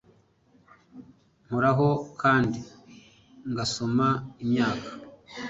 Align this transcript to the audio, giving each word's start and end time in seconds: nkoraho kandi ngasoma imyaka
nkoraho 1.45 1.89
kandi 2.21 2.59
ngasoma 3.51 4.07
imyaka 4.43 4.89